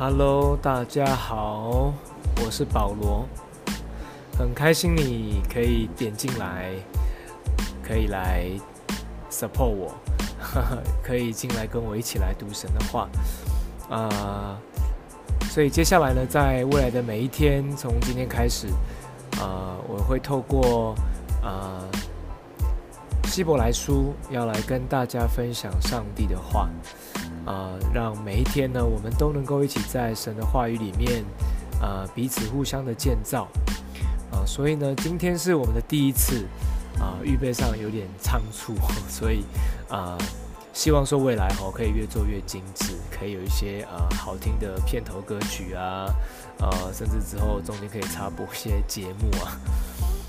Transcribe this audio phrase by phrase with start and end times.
[0.00, 1.92] Hello，大家好，
[2.36, 3.26] 我是保罗，
[4.38, 6.72] 很开心你可以点进来，
[7.82, 8.48] 可以来
[9.28, 9.92] support 我，
[11.02, 13.08] 可以进来跟我一起来读神的话，
[13.90, 14.58] 啊、呃，
[15.50, 18.68] 所以接下来呢，在未来的每一天，从今天开始，
[19.32, 20.94] 啊、呃，我会透过
[21.42, 21.88] 啊、呃、
[23.24, 26.68] 希伯来书要来跟大家分享上帝的话。
[27.48, 31.24] 啊、呃，让每一天呢，我们都能够一起在神的话语里面，
[31.80, 33.44] 呃，彼此互相的建造，
[34.30, 36.44] 啊、呃，所以呢，今天是我们的第一次，
[37.00, 38.74] 啊、呃，预备上有点仓促，
[39.08, 39.46] 所以
[39.88, 40.18] 啊、呃，
[40.74, 46.04] 希望说未来哈可以越做越精致，可以有一些啊、呃、好听的片头歌曲啊，
[46.58, 49.56] 呃，甚至之后中间可以插播一些节目啊，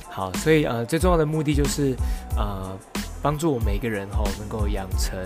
[0.10, 1.94] 好，所以呃，最重要的目的就是
[2.38, 2.72] 啊，
[3.22, 5.20] 帮助我们每个人哈能够养成。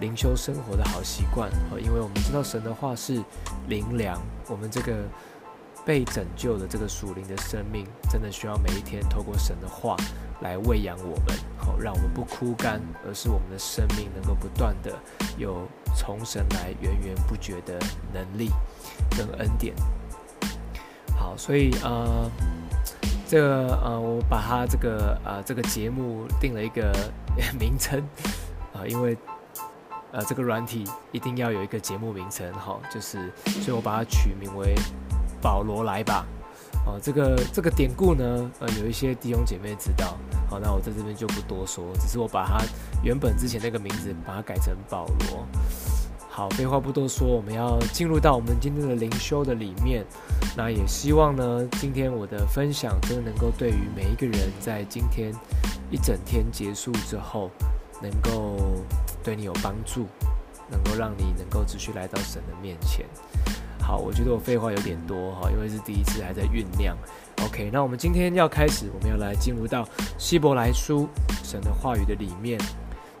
[0.00, 1.50] 灵修生活的好习惯，
[1.82, 3.22] 因为我们知道神的话是
[3.68, 4.94] 灵粮，我们这个
[5.84, 9.96] 被拯救的这个属灵的生命，真的需要每一天透过神的话
[10.40, 14.96] 来喂养我们，好让我们不枯干，而是我们的生命能够不断的
[15.36, 17.76] 有从神来源源不绝的
[18.14, 18.50] 能力
[19.16, 19.74] 跟恩典。
[21.16, 22.30] 好，所以呃，
[23.26, 26.92] 这个呃，我把它这个啊、呃、这个节目定了一个
[27.58, 28.00] 名称
[28.72, 29.18] 啊、因为。
[30.10, 34.74] 呃，这个软体一定要有一个节目名称，哈，就是，所以我把它取名为
[35.42, 36.26] “保罗来吧”。
[36.86, 40.16] 哦，这个这个典故呢，呃，有一些弟兄姐妹知道，
[40.48, 42.64] 好，那我在这边就不多说，只是我把它
[43.02, 45.46] 原本之前那个名字把它改成保罗。
[46.30, 50.06] 好，废话不多说，我们要进入到我们今天的灵修的里面。
[50.56, 55.34] 那也希望呢，今天我的分享真的能够对于每一个人，在今天
[55.90, 57.50] 一整天结束之后，
[58.00, 58.82] 能够。
[59.28, 60.06] 对你有帮助，
[60.70, 63.04] 能够让你能够持续来到神的面前。
[63.78, 66.96] 好，我觉得我废话有点多哈，因为是第一次还在酝酿。
[67.44, 69.86] OK，那我们今天要开始，我们要来进入到
[70.16, 71.06] 希伯来书
[71.44, 72.58] 神的话语的里面。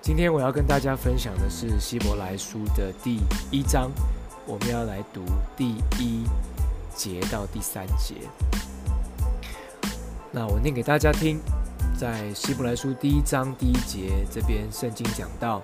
[0.00, 3.90] 今天我要跟大家分享的是希伯来书的第一章，
[4.46, 5.20] 我们要来读
[5.58, 6.24] 第一
[6.94, 8.14] 节到第三节。
[10.32, 11.38] 那我念给大家听，
[11.98, 15.62] 在希伯来书第一章第一节这边，圣经讲到。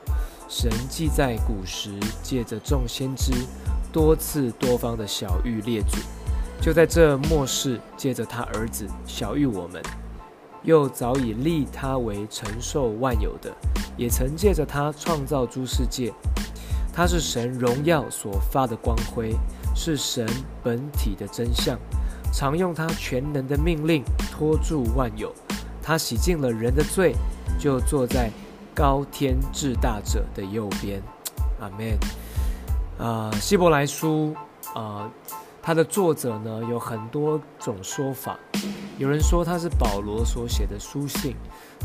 [0.49, 1.91] 神既在古时
[2.23, 3.33] 借着众先知
[3.93, 5.97] 多次多方的晓諭列祖，
[6.61, 9.83] 就在这末世借着他儿子晓諭我们，
[10.63, 13.53] 又早已立他为承受万有的，
[13.97, 16.13] 也曾借着他创造诸世界。
[16.93, 19.35] 他是神荣耀所发的光辉，
[19.75, 20.27] 是神
[20.63, 21.79] 本体的真相，
[22.33, 25.35] 常用他全能的命令托住万有。
[25.83, 27.15] 他洗净了人的罪，
[27.59, 28.31] 就坐在。
[28.75, 31.01] 高天至大者的右边，
[31.61, 31.97] 阿门。
[32.99, 34.35] 啊，希伯来书
[34.75, 35.09] 啊，
[35.63, 38.39] 它的作者呢有很多种说法。
[38.99, 41.35] 有人说他是保罗所写的书信，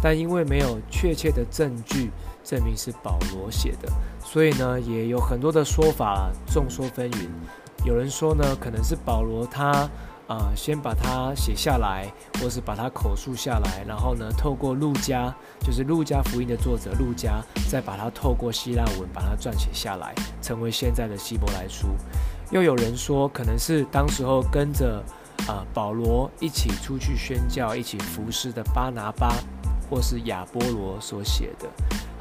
[0.01, 2.11] 但因为没有确切的证据
[2.43, 3.91] 证明是保罗写的，
[4.23, 7.27] 所以呢也有很多的说法，众说纷纭。
[7.85, 9.89] 有人说呢，可能是保罗他。
[10.29, 12.05] 啊、先把它写下来，
[12.39, 21.87] 或是把它口述下来，然后呢，透过路加，就是路加福音的作者路加，再把它透过希腊文把它撰写下来，成为现在的希伯来书。
[22.51, 25.03] 又有人说，可能是当时候跟着
[25.47, 29.33] 啊、保罗一起出去宣教、一起服侍的巴拿巴，
[29.89, 31.67] 或是亚波罗所写的。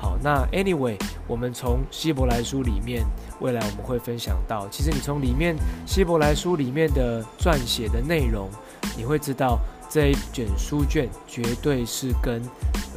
[0.00, 3.04] 好，那 anyway，我们从希伯来书里面，
[3.40, 8.48] 未来我们会分享到，其实你从里面希伯来书里面的撰写的内容，
[8.96, 9.58] 你会知道
[9.90, 12.40] 这一卷书卷绝对是跟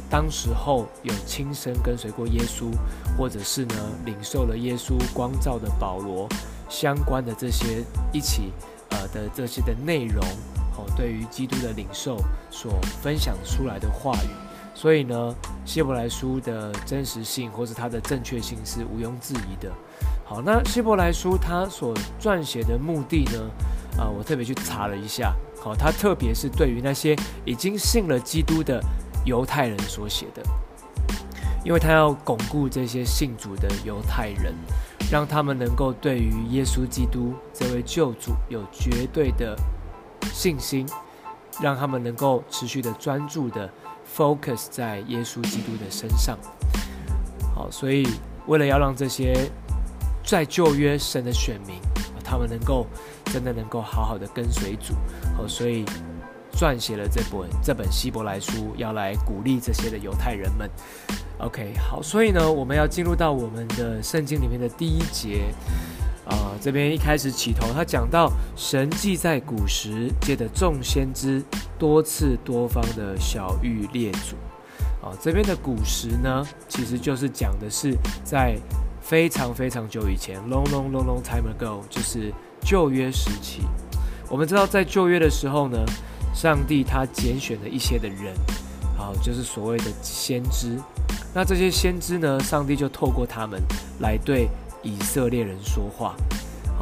[0.08, 2.70] 当时候有亲身跟随过耶稣，
[3.18, 3.74] 或者是呢
[4.04, 6.28] 领受了耶稣光照的保罗
[6.68, 8.52] 相关的这些一起
[8.90, 10.24] 呃的这些的内容，
[10.72, 12.16] 好，对于基督的领受
[12.48, 14.28] 所分享出来的话语。
[14.82, 15.32] 所以呢，
[15.64, 19.70] 希伯来书的真实性或是它的正确性是毋庸置疑的。
[20.24, 23.48] 好，那希伯来书它所撰写的目的呢？
[23.96, 25.36] 啊，我特别去查了一下。
[25.62, 28.82] 好，它特别是对于那些已经信了基督的
[29.24, 30.42] 犹太人所写的，
[31.64, 34.52] 因为他要巩固这些信主的犹太人，
[35.12, 39.56] 让他们能够对于耶稣基督这位救主有绝对的
[40.32, 40.84] 信心，
[41.60, 43.70] 让他们能够持续的专注的。
[44.16, 46.38] Focus 在耶稣基督的身上，
[47.54, 48.06] 好，所以
[48.46, 49.50] 为了要让这些
[50.24, 51.76] 在旧约神的选民，
[52.22, 52.86] 他们能够
[53.26, 54.94] 真的能够好好的跟随主，
[55.36, 55.84] 好，所以
[56.52, 60.70] 撰写了这本这本希伯来书，要来鼓励这些的犹太人们。
[61.38, 65.52] OK，好，所以呢，我们要进入到我们的圣经里面的第一节，
[66.62, 71.42] 这边一开始起头，他讲到神迹在古时借的众先知
[71.76, 74.36] 多次多方的晓諭列祖。
[75.04, 78.56] 啊，这边的古时呢，其实就是讲的是在
[79.00, 83.62] 非常非常久以前，long long long long time ago，就是旧约时期。
[84.28, 85.84] 我们知道，在旧约的时候呢，
[86.32, 88.32] 上帝他拣选了一些的人，
[88.96, 90.78] 好，就是所谓的先知。
[91.34, 93.60] 那这些先知呢，上帝就透过他们
[93.98, 94.48] 来对
[94.84, 96.14] 以色列人说话，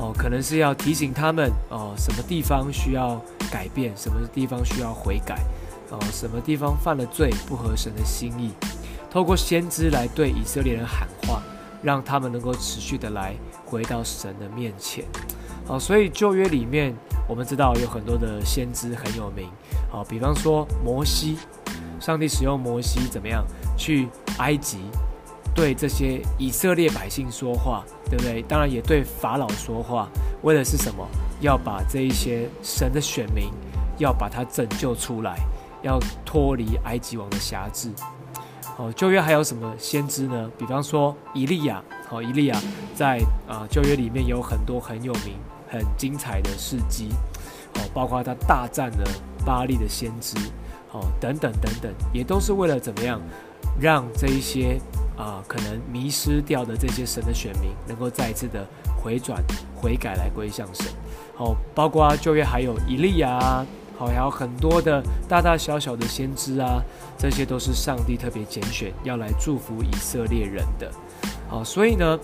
[0.01, 3.21] 哦，可能是要提醒他们，哦，什么地方需要
[3.51, 5.39] 改变，什么地方需要悔改，
[5.91, 8.51] 哦，什么地方犯了罪不合神的心意，
[9.11, 11.43] 透过先知来对以色列人喊话，
[11.83, 13.35] 让他们能够持续的来
[13.67, 15.05] 回到神的面前。
[15.67, 16.95] 好，所以旧约里面，
[17.29, 19.51] 我们知道有很多的先知很有名。
[19.91, 21.37] 好，比方说摩西，
[22.01, 23.45] 上帝使用摩西怎么样
[23.77, 24.09] 去
[24.39, 24.79] 埃及，
[25.55, 28.43] 对这些以色列百姓说话，对不对？
[28.43, 30.09] 当然也对法老说话，
[30.43, 31.07] 为的是什么？
[31.41, 33.51] 要把这一些神的选民，
[33.99, 35.37] 要把他拯救出来，
[35.83, 37.91] 要脱离埃及王的辖制。
[38.77, 40.51] 哦，旧约还有什么先知呢？
[40.59, 41.83] 比方说以利亚。
[42.09, 42.61] 好，以利亚
[42.95, 45.35] 在啊旧约里面有很多很有名。
[45.73, 47.11] 很精彩的事迹，
[47.75, 49.09] 哦，包括他大战了
[49.47, 50.37] 巴力的先知，
[50.91, 53.21] 哦，等等等等，也都是为了怎么样
[53.81, 54.81] 让这一些
[55.23, 58.67] 啊、可能迷失掉的这些神的选民，能够再一次的
[59.01, 59.43] 回转
[59.77, 60.87] 悔改来归向神。
[61.37, 63.67] 哦，包括啊旧约还有以利亚啊，
[63.99, 66.83] 好，还有很多的大大小小的先知啊，
[67.19, 70.91] 这些都是上帝特别拣选要来祝福以色列人的。
[71.49, 72.19] 好，所以呢。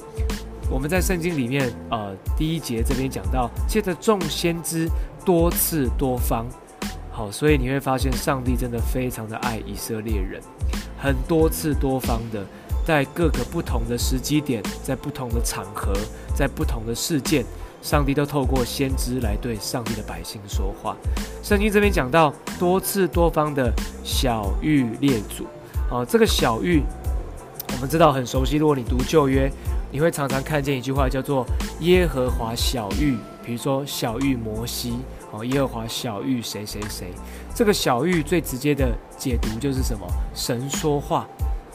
[0.68, 4.90] 我们在圣经里面，呃，第一节这边讲到，借着众先知
[5.24, 6.44] 多次多方，
[7.12, 10.42] 好，所以你会发现上帝真的非常的爱以色列人，
[11.00, 12.44] 很多次多方的，
[12.86, 15.92] 在各个不同的时机点，在不同的场合，
[16.36, 17.44] 在不同的事件，
[17.82, 20.96] 上帝都透过先知来对上帝的百姓说话。
[21.42, 23.72] 圣经这边讲到多次多方的
[24.04, 25.44] 小玉列祖，
[25.92, 26.80] 啊，这个小玉
[27.72, 29.50] 我们知道很熟悉，如果你读旧约。
[29.92, 31.46] 你会常常看见一句话叫做
[31.80, 34.98] “耶和华小玉”，比如说小玉摩西，
[35.30, 37.12] 哦，耶和华小玉谁谁谁。
[37.54, 40.04] 这个小玉最直接的解读就是什么？
[40.34, 41.26] 神说话，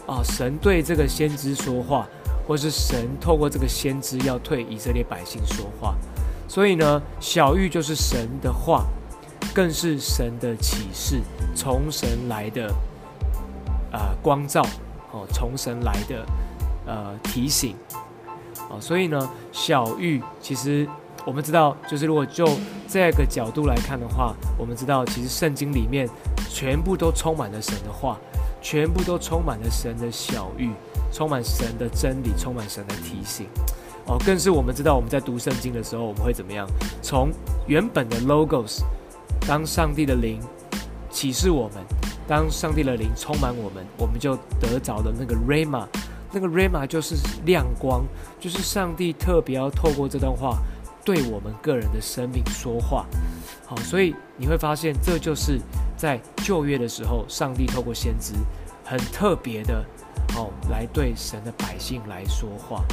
[0.08, 2.08] 啊，神对这个先知说话，
[2.48, 5.96] 或是神透过这个先知要对以色列百姓说话。
[6.48, 8.86] 所以呢，小玉就是神的话，
[9.54, 11.22] 更是神的启示，
[11.56, 12.68] 从神来的
[13.92, 14.62] 啊、光照，
[15.12, 16.26] 哦，从神来的
[16.86, 17.76] 呃提醒。
[18.70, 20.88] 哦，所以呢，小玉其实
[21.26, 22.46] 我们知道，就是如果就
[22.88, 26.10] 这个角度来看的话，我们知道其实圣经里面
[26.50, 28.18] 全部都充满了神的话，
[28.62, 30.72] 全部都充满了神的晓諭，
[31.12, 33.48] 充满神的真理，充满神的提醒。
[34.06, 36.68] 哦，更是我们知道我们在读圣经的时候，我们会怎么样？
[37.02, 37.30] 从
[37.68, 38.82] 原本的 logos，
[39.48, 40.40] 当上帝的灵
[41.10, 41.84] 启示我们，
[42.28, 45.86] 当上帝的灵充满我们，我们就得着了那个 rama。
[46.34, 47.16] 那个 rama 就是
[47.46, 48.06] 亮光，
[48.40, 50.58] 就是上帝特别要透过这段话
[51.04, 53.06] 对我们个人的生命说话。
[53.66, 55.60] 好，所以你会发现，这就是
[56.02, 58.34] 在旧约的时候，上帝透过先知
[58.84, 59.86] 很特别的，
[60.36, 62.84] 哦来对神的百姓来说话。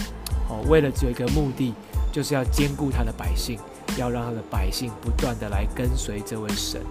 [0.50, 1.73] 哦，为了只有一个目的，
[2.12, 3.59] 就是要兼顾他的百姓，
[3.97, 6.83] 要让他的百姓不断的来跟随这位神。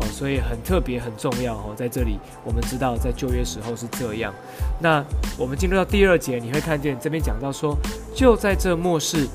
[0.00, 1.76] 哦，所以很特别，很重要哦。
[1.76, 4.34] 在这里，我们知道在旧约时候是这样。
[4.80, 5.04] 那
[5.38, 7.78] 我们进入到第二节，你会看见这边讲到说，
[8.12, 9.28] 就在这末世，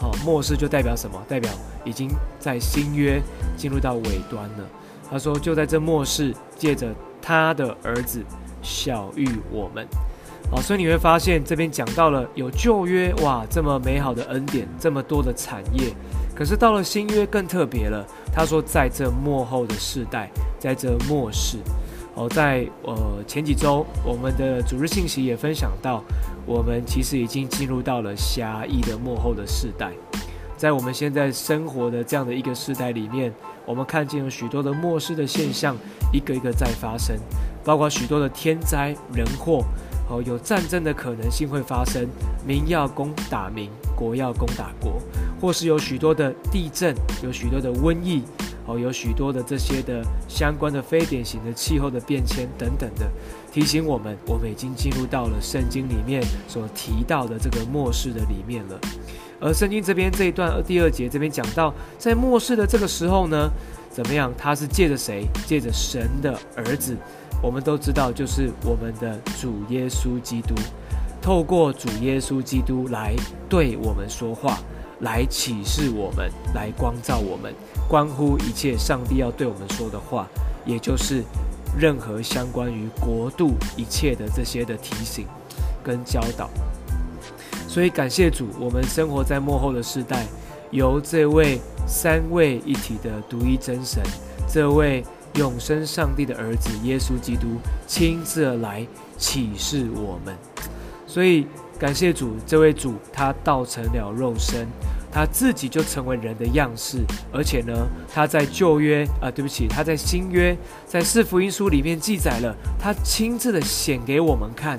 [0.00, 1.22] 好，末世就代表什么？
[1.28, 1.52] 代表
[1.84, 3.22] 已经在新约
[3.56, 4.68] 进入到尾端了。
[5.10, 8.22] 他说，就在这末世，借着他的儿子
[8.62, 9.86] 晓諭我们。
[10.50, 15.92] 好，所以你会发现这边讲到了有旧约，哇，这么美好的恩典，这么多的产业。
[16.34, 21.58] 可是到了新约更特别了，他说在这末后的世代，在这末世，
[22.14, 22.96] 哦，在呃
[23.26, 26.02] 前几周我们的主日信息也分享到，
[26.46, 29.92] 我们其实已经进入到了狭义的末后的世代，
[30.58, 33.32] 在我们现在生活的这样的一个世代里面，
[33.64, 35.76] 我们看见有许多的末世的现象，
[36.12, 37.16] 一个一个在发生，
[37.64, 39.64] 包括许多的天灾人祸。
[40.10, 42.08] 哦，有战争的可能性会发生，
[42.46, 45.00] 民要攻打民，国要攻打国，
[45.38, 48.22] 或是有许多的地震，有许多的瘟疫，
[48.66, 53.06] 哦，有许多的这些的相关的非典型的气候的变迁等等的，
[53.52, 58.80] 提醒我们，我们已经进入到了圣经里面所提到的这个末世的里面了。
[59.40, 63.50] 而圣经这边这一段第二节这边讲到，在末世的这个时候呢，
[63.90, 64.32] 怎么样？
[64.36, 65.26] 他是借着谁？
[65.46, 66.96] 借着神的儿子。
[67.40, 70.54] 我们都知道，就是我们的主耶稣基督。
[71.22, 73.14] 透过主耶稣基督来
[73.48, 74.58] 对我们说话，
[75.00, 77.54] 来启示我们，来光照我们，
[77.88, 80.26] 关乎一切上帝要对我们说的话，
[80.64, 81.22] 也就是
[81.78, 85.26] 任何相关于国度一切的这些的提醒
[85.84, 86.50] 跟教导。
[87.78, 90.26] 所以感谢主，我们生活在幕后的世代，
[90.72, 94.02] 由这位三位一体的独一真神，
[94.52, 95.04] 这位
[95.34, 97.46] 永生上帝的儿子耶稣基督
[97.86, 98.84] 亲自来
[99.16, 100.36] 启示我们。
[101.06, 101.46] 所以
[101.78, 104.66] 感谢主，这位主他道成了肉身，
[105.12, 107.72] 他自己就成为人的样式，而且呢，
[108.12, 114.76] 他在旧约啊，对不起，他在新约，在四福音书里面记载了，他亲自的显给我们看。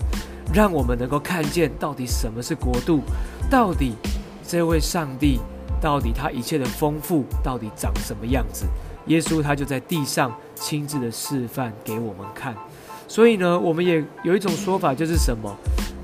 [0.53, 3.01] 让我们能够看见到底什么是国度，
[3.49, 3.93] 到底
[4.43, 5.39] 这位上帝，
[5.79, 8.65] 到底他一切的丰富，到底长什么样子？
[9.05, 12.55] 耶稣他就在地上亲自的示范给我们看。
[13.09, 15.53] 所以呢，我们也有一种说法，就是什么？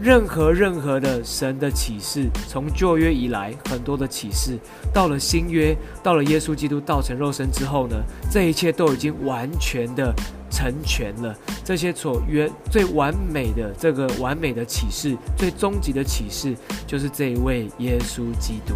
[0.02, 4.58] 任何任何的神的启示，从旧约以来很多的启示，
[4.92, 7.96] 到了新约，到了耶稣基督道成肉身之后呢，
[8.30, 10.14] 这一切都已经完全的
[10.50, 11.34] 成全了。
[11.64, 18.74] 这些所约最完美的这个完美的启示，最终极的启示，就是这一位耶稣基督。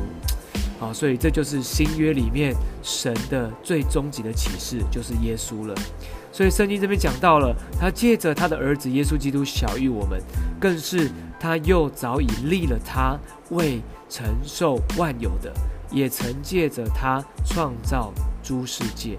[0.80, 5.76] 好，所以这就是新约里面神的最终极的启示，就是耶稣了。
[6.32, 10.22] 所以圣经这边讲到了，他借着他的儿子耶稣基督小于我们，
[10.60, 11.10] 更是
[11.40, 13.18] 他又早已立了他
[13.50, 15.52] 为承受万有的，
[15.92, 19.18] 也曾借着他创造诸世界。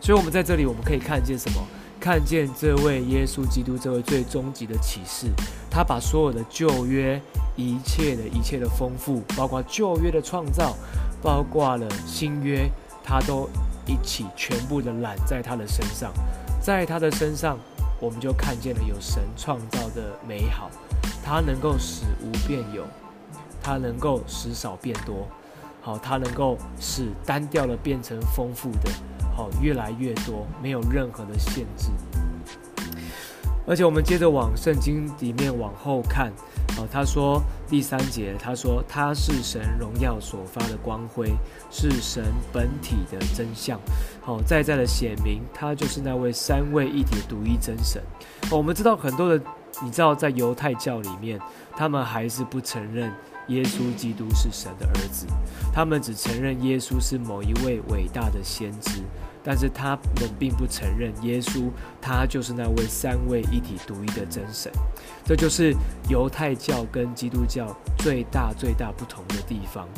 [0.00, 1.60] 所以，我们在这里我们可以看见什么？
[2.00, 5.28] 看见这位耶稣基督，这位最终极的启示，
[5.70, 7.18] 他把所有的旧约
[7.56, 10.76] 一切的一切的丰富，包括旧约的创造，
[11.22, 12.68] 包括了新约，
[13.02, 13.48] 他都
[13.86, 16.12] 一起全部的揽在他的身上，
[16.60, 17.58] 在他的身上，
[18.00, 20.70] 我们就看见了有神创造的美好，
[21.24, 22.84] 他能够使无变有，
[23.62, 25.28] 他能够使少变多，
[25.80, 28.90] 好，他能够使单调的变成丰富的。
[29.36, 31.90] 好，越来越多，没有任何的限制。
[33.66, 36.32] 而且我们接着往圣经里面往后看，
[36.76, 41.32] 哦，他说第三节，他说他是神荣耀所发的光辉，
[41.70, 43.78] 是神本体的真相。
[44.20, 48.02] 好，再再的显明，他就是那位三位一体的独一真神。
[48.50, 49.44] 哦我们知道很多的，
[49.82, 51.38] 你知道在犹太教里面，
[51.76, 53.12] 他们还是不承认。
[53.48, 55.26] 耶稣基督是神的儿子，
[55.70, 59.02] 他们只承认耶稣是某一位伟大的先知，
[59.44, 61.70] 但是他们并不承认耶稣，
[62.00, 64.72] 他就是那位三位一体独一的真神。
[65.24, 65.74] 这就是
[66.08, 69.88] 犹太教跟基督教最大最大不同的地方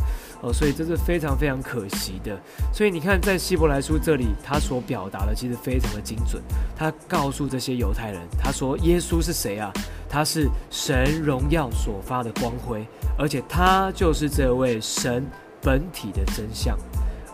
[0.40, 2.38] 哦，所以这是非常非常可惜的。
[2.72, 6.42] 所以你看，在希伯来书这里，他所表达的其实非常的精准。
[6.76, 9.72] 他告诉这些犹太人，他说耶稣是谁啊？
[10.08, 12.86] 他是神荣耀所发的光辉，
[13.18, 15.26] 而且他就是这位神
[15.60, 16.78] 本体的真相。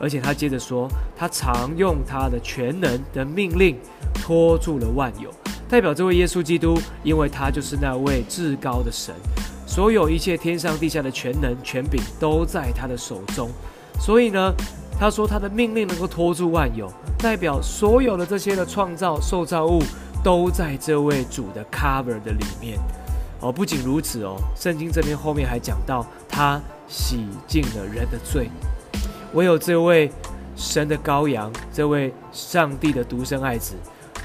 [0.02, 3.78] 而且他接着说，他常用他的全能的命令
[4.12, 5.30] 托住了万有，
[5.68, 9.14] 代表这位耶稣基督，因为他就是那位至高的神，
[9.64, 13.49] 所有一切天上地下的全能权柄都在他的手中。
[14.00, 14.52] 所以呢，
[14.99, 19.80] 他说他的命令能够托住万有，代表所有的这些的创造受造物。
[20.25, 22.78] 都在这位主的 cover 的里面
[23.40, 23.50] 哦。
[23.50, 28.49] 不仅如此哦，圣经这边后面还讲到，他洗净了人的罪，
[29.34, 30.10] 唯有这位
[30.56, 33.74] 神的羔羊，这位上帝的独生爱子，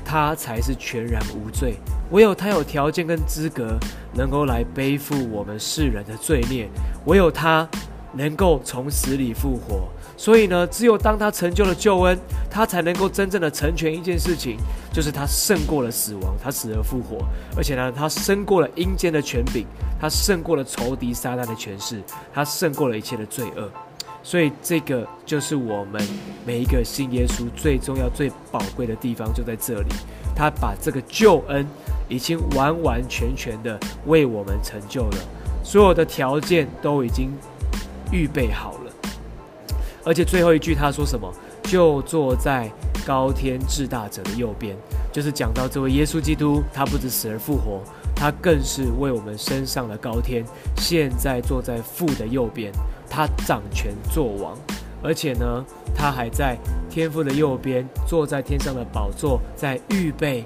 [0.03, 1.75] 他才是全然无罪。
[2.11, 3.77] 唯有他有条件跟资格，
[4.13, 6.69] 能够来背负我们世人的罪孽。
[7.05, 7.67] 唯有他
[8.13, 9.87] 能够从死里复活。
[10.15, 12.17] 所以呢，只有当他成就了救恩，
[12.49, 14.57] 他才能够真正的成全一件事情，
[14.91, 17.23] 就是他胜过了死亡，他死而复活，
[17.55, 19.65] 而且呢，他胜过了阴间的权柄，
[19.99, 22.01] 他胜过了仇敌撒旦的权势，
[22.33, 23.69] 他胜过了一切的罪恶。
[24.27, 26.05] 所以这个就是我们
[26.45, 29.89] 每一个信耶稣最重要、最宝贵的地方，就在这里。
[30.35, 31.65] 他把这个救恩
[32.09, 35.17] 已经完完全全的为我们成就了，
[35.63, 37.31] 所有的条件都已经
[38.11, 38.91] 预备好了。
[40.03, 41.33] 而且最后一句他说什么？
[41.63, 42.69] 就坐在
[43.05, 44.75] 高天至大者的右边，
[45.09, 47.81] 就是讲到这位耶稣基督，他不止死而复活，
[48.19, 50.43] 他更是为我们升上了高天，
[50.77, 52.71] 现在坐在父的右边，
[53.07, 54.57] 他掌权作王，
[55.03, 55.63] 而且呢，
[55.95, 56.57] 他还在
[56.89, 60.43] 天父的右边，坐在天上的宝座，在预备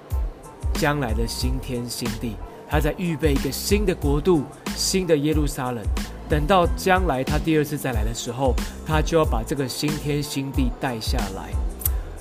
[0.73, 2.35] 将来的新天新地，
[2.69, 4.43] 他在预备一个新的国度，
[4.75, 5.81] 新的耶路撒冷。
[6.29, 8.53] 等到将来他第二次再来的时候，
[8.85, 11.49] 他就要把这个新天新地带下来，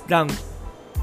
[0.07, 0.25] 让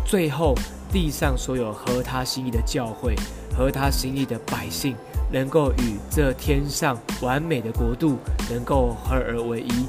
[0.07, 0.55] 最后
[0.91, 3.15] 地上所有合他心意的教会、
[3.59, 4.95] 和他心意的百姓，
[5.33, 8.17] 能够与这天上完美的国度
[8.49, 9.87] 能够合而为一，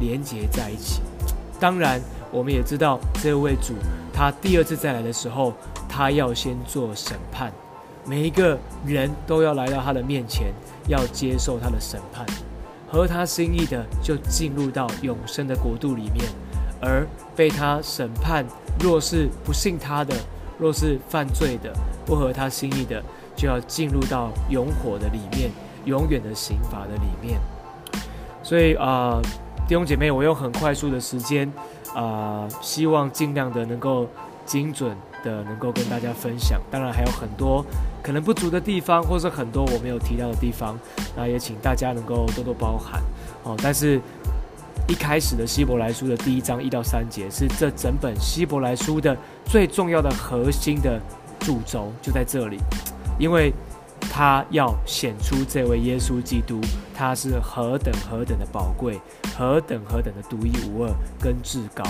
[0.00, 1.02] 连结在一起。
[1.60, 2.00] 当然，
[2.30, 3.74] 我们也知道这位主，
[4.14, 5.52] 他第二次再来的时候，
[5.86, 7.52] 他要先做审判，
[8.06, 10.52] 每一个人都要来到他的面前，
[10.88, 12.26] 要接受他的审判。
[12.90, 16.24] 合他心意的，就进入到永生的国度里面；
[16.80, 18.44] 而被他审判，
[18.80, 20.14] 若是不信他的，
[20.58, 21.72] 若是犯罪的，
[22.04, 23.02] 不合他心意的，
[23.36, 25.50] 就要进入到永火的里面，
[25.84, 27.40] 永远的刑罚的里面。
[28.42, 29.20] 所以啊、
[29.68, 31.50] 弟兄姐妹，我用很快速的时间
[31.94, 34.06] 啊、希望尽量的能够
[34.44, 36.60] 精准的能够跟大家分享。
[36.70, 37.64] 当然还有很多。
[38.02, 40.76] 可能不足的地方，或是很多我没有提到的地方，
[41.16, 43.00] 那也请大家能够多多包涵
[43.44, 43.56] 哦。
[43.62, 44.00] 但是，
[44.88, 51.00] 一开始的希伯来书的第一章一到三节，是这整本希伯来书的最重要的核心的
[51.40, 52.58] 主轴，就在这里，
[53.18, 53.52] 因为。
[54.10, 56.60] 他要显出这位耶稣基督，
[56.92, 59.00] 他是何等何等的宝贵，
[59.38, 61.82] 何等何等的独一无二跟至高。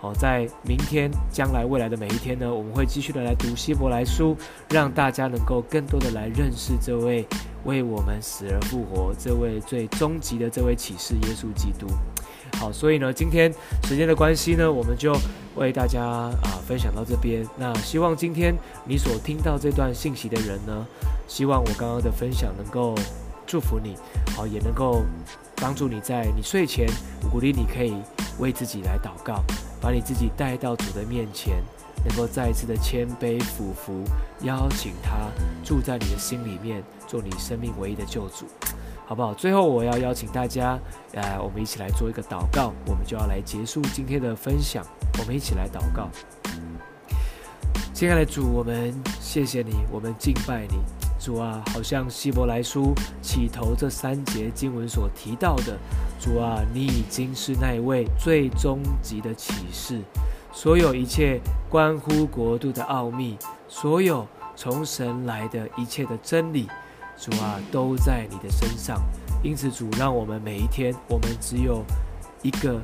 [0.00, 4.34] 好，在明天、将来、未来的每一天呢，我们会继续的来读希伯来书，
[4.70, 7.26] 让大家能够更多的来认识这位
[7.64, 11.88] 为我们死而复活、这位最终极的这位启示耶稣基督。
[12.58, 13.52] 好，所以呢，今天
[13.84, 15.14] 时间的关系呢，我们就
[15.56, 17.46] 为大家啊分享到这边。
[17.56, 20.86] 那希望今天你所听到这段信息的人呢，
[21.28, 22.94] 希望我刚刚的分享能够
[23.46, 23.94] 祝福你，
[24.34, 25.02] 好，也能够
[25.56, 26.88] 帮助你在你睡前，
[27.30, 27.94] 鼓励你可以
[28.38, 29.44] 为自己来祷告，
[29.80, 31.62] 把你自己带到主的面前，
[32.06, 34.02] 能够再一次的谦卑俯伏，
[34.42, 35.30] 邀请他
[35.62, 38.46] 住在你的心里面，做你生命唯一的救主。
[39.08, 39.32] 好不好？
[39.32, 40.76] 最后我要邀请大家，
[41.12, 44.84] 呃，我们一起来做一个祷告，我们就要来结束今天的分享。
[45.20, 46.08] 我们一起来祷告。
[47.94, 50.78] 亲爱的主，我们谢谢你，我们敬拜你，
[51.20, 55.78] 主啊，好像希伯来书起头这三节经文所提到的，
[56.18, 60.00] 主啊，你已经是那一位最终极的启示，
[60.52, 64.26] 所有一切关乎国度的奥秘，所有
[64.56, 66.68] 从神来的一切的真理。
[67.16, 69.02] 主啊，都在你的身上，
[69.42, 71.84] 因此主让我们每一天，我们只有
[72.42, 72.80] 一个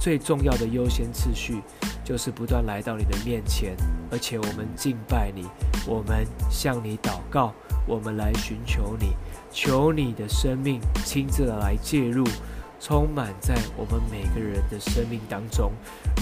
[0.00, 1.62] 最重要的优先次序，
[2.02, 3.76] 就是不断来到你的面前，
[4.10, 5.46] 而且我们敬拜你，
[5.86, 7.52] 我们向你祷告，
[7.86, 9.12] 我们来寻求你，
[9.52, 12.24] 求你的生命亲自的来介入，
[12.84, 15.72] 充满在我们每个人的生命当中，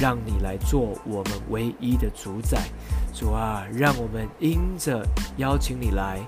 [0.01, 2.69] 让你来做我们唯一的主宰。
[3.13, 5.05] 主啊，让我们因着
[5.39, 6.21] 邀请你来。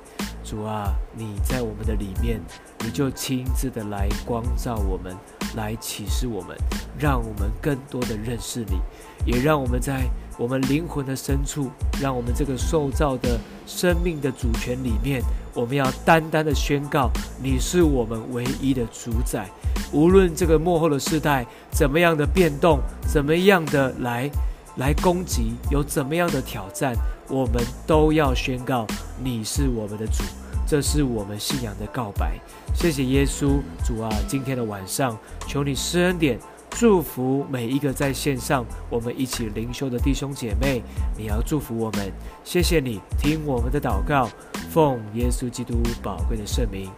[0.43, 2.41] 主啊，你在我们的里面，
[2.81, 5.17] 你就亲自的来光照我们，
[5.55, 6.57] 来启示我们，
[6.99, 8.81] 让我们更多的认识你，
[9.25, 10.03] 也让我们在
[10.37, 11.71] 我们灵魂的深处，
[12.01, 15.23] 让我们这个受造的生命的主权里面，
[15.55, 17.11] 我们要单单的宣告，
[17.43, 19.49] 你是我们唯一的主宰。
[19.93, 24.29] 无论这个幕后的世代怎么样的变动，怎么样的来
[24.77, 26.95] 来攻击，有怎么样的挑战。
[27.29, 28.87] 我们都要宣告
[29.23, 30.25] 你是我们的主，
[30.67, 32.39] 这是我们信仰的告白。
[32.75, 35.17] 谢谢耶稣，主啊，今天的晚上，
[35.47, 36.39] 求你施恩典，
[36.77, 40.83] 祝福每一个在线上我们一起灵修的弟兄姐妹。
[41.17, 44.29] 你要祝福我们，谢谢你听我们的祷告，
[44.71, 46.91] 奉耶稣基督宝贵的圣名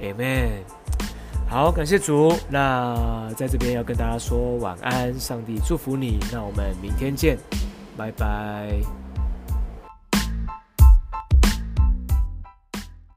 [0.00, 0.62] ，Amen。
[1.48, 2.34] 好，感谢主。
[2.48, 6.18] 那在这边要跟大家说晚安，上帝祝福你。
[6.32, 7.38] 那我们明天见，
[7.96, 9.07] 拜拜。